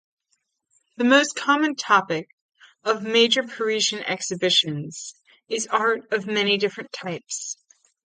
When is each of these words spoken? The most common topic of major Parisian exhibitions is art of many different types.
The 0.97 1.03
most 1.03 1.35
common 1.35 1.75
topic 1.75 2.27
of 2.83 3.03
major 3.03 3.43
Parisian 3.43 3.99
exhibitions 4.01 5.13
is 5.47 5.67
art 5.67 6.11
of 6.11 6.25
many 6.25 6.57
different 6.57 6.91
types. 6.91 7.55